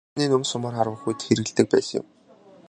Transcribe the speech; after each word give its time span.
Эрт 0.03 0.07
үед 0.07 0.15
байлдааны 0.15 0.31
нум 0.33 0.43
сумаар 0.51 0.75
харвах 0.77 1.05
үед 1.07 1.19
хэрэглэдэг 1.25 1.67
байсан 1.73 1.95
юм. 1.99 2.05